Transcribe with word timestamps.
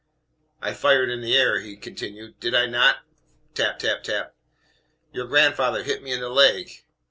"I 0.63 0.73
fired 0.73 1.11
in 1.11 1.21
the 1.21 1.37
air," 1.37 1.59
he 1.59 1.75
continued; 1.77 2.39
"did 2.39 2.55
I 2.55 2.65
not?" 2.65 3.01
(Tap, 3.53 3.77
tap, 3.77 4.01
tap.) 4.01 4.33
"Your 5.13 5.27
grandfather 5.27 5.83
hit 5.83 6.01
me 6.01 6.11
in 6.11 6.21
the 6.21 6.29
leg. 6.29 6.83